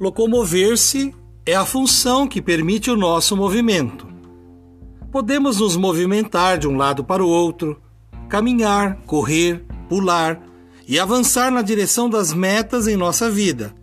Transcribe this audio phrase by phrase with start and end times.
[0.00, 4.08] Locomover-se é a função que permite o nosso movimento.
[5.12, 7.78] Podemos nos movimentar de um lado para o outro,
[8.26, 10.40] caminhar, correr, pular
[10.88, 13.74] e avançar na direção das metas em nossa vida.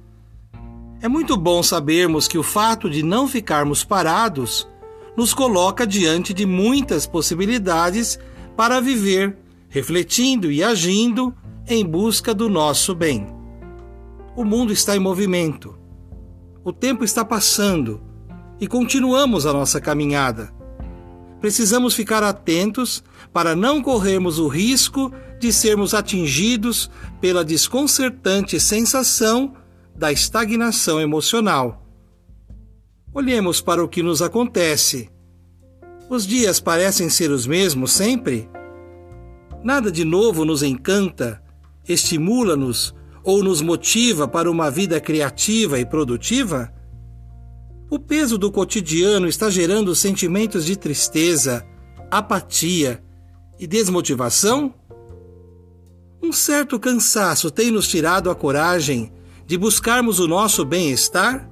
[1.03, 4.67] É muito bom sabermos que o fato de não ficarmos parados
[5.15, 8.17] nos coloca diante de muitas possibilidades
[8.55, 9.37] para viver,
[9.69, 11.31] refletindo e agindo
[11.67, 13.27] em busca do nosso bem.
[14.35, 15.77] O mundo está em movimento.
[16.67, 18.01] O tempo está passando
[18.59, 20.53] e continuamos a nossa caminhada.
[21.39, 25.09] Precisamos ficar atentos para não corrermos o risco
[25.39, 29.55] de sermos atingidos pela desconcertante sensação
[29.95, 31.87] da estagnação emocional.
[33.13, 35.09] Olhemos para o que nos acontece.
[36.09, 38.49] Os dias parecem ser os mesmos sempre?
[39.63, 41.41] Nada de novo nos encanta,
[41.87, 42.93] estimula-nos
[43.27, 46.73] ou nos motiva para uma vida criativa e produtiva?
[47.89, 51.67] O peso do cotidiano está gerando sentimentos de tristeza,
[52.09, 53.03] apatia
[53.59, 54.73] e desmotivação?
[56.23, 59.11] Um certo cansaço tem nos tirado a coragem
[59.45, 61.49] de buscarmos o nosso bem-estar?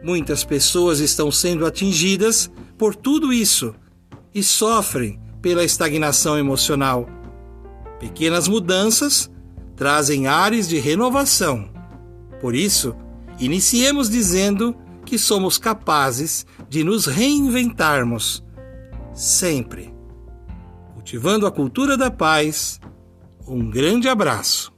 [0.00, 3.74] Muitas pessoas estão sendo atingidas por tudo isso
[4.32, 7.08] e sofrem pela estagnação emocional.
[7.98, 9.28] Pequenas mudanças
[9.76, 11.70] trazem ares de renovação.
[12.40, 12.94] Por isso,
[13.38, 18.44] iniciemos dizendo que somos capazes de nos reinventarmos
[19.12, 19.92] sempre.
[20.94, 22.80] Cultivando a cultura da paz,
[23.46, 24.71] um grande abraço.